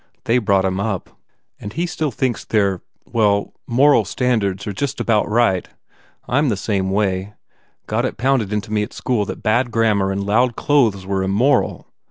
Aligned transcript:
They 0.23 0.39
brought 0.39 0.65
him 0.65 0.79
up. 0.79 1.11
And 1.59 1.73
he 1.73 1.85
still 1.85 2.09
thinks 2.09 2.43
their... 2.43 2.81
well, 3.05 3.53
moral 3.67 4.03
standards 4.03 4.65
are 4.65 4.73
just 4.73 4.99
about 4.99 5.29
right. 5.29 5.67
I 6.27 6.39
m 6.39 6.49
the 6.49 6.57
same 6.57 6.89
way. 6.89 7.35
Got 7.85 8.05
it 8.05 8.17
pounded 8.17 8.51
into 8.51 8.73
me 8.73 8.81
at 8.81 8.93
school 8.93 9.25
that 9.25 9.43
bad 9.43 9.69
grammar 9.69 10.11
and 10.11 10.23
loud 10.23 10.55
clothes 10.55 11.05
were 11.05 11.21
immoral. 11.21 11.85